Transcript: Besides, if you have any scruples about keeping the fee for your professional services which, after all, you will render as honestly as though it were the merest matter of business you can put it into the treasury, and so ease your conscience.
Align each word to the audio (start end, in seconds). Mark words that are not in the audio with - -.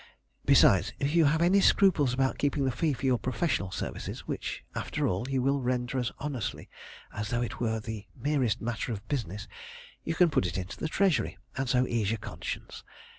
Besides, 0.45 0.93
if 0.97 1.13
you 1.13 1.25
have 1.25 1.43
any 1.43 1.61
scruples 1.61 2.11
about 2.11 2.39
keeping 2.39 2.65
the 2.65 2.71
fee 2.71 2.91
for 2.93 3.05
your 3.05 3.19
professional 3.19 3.69
services 3.69 4.21
which, 4.21 4.63
after 4.73 5.05
all, 5.07 5.29
you 5.29 5.43
will 5.43 5.61
render 5.61 5.99
as 5.99 6.11
honestly 6.17 6.71
as 7.13 7.29
though 7.29 7.43
it 7.43 7.59
were 7.59 7.79
the 7.79 8.07
merest 8.15 8.61
matter 8.63 8.91
of 8.91 9.07
business 9.07 9.47
you 10.03 10.15
can 10.15 10.31
put 10.31 10.47
it 10.47 10.57
into 10.57 10.77
the 10.77 10.89
treasury, 10.89 11.37
and 11.55 11.69
so 11.69 11.85
ease 11.85 12.09
your 12.09 12.17
conscience. 12.17 12.83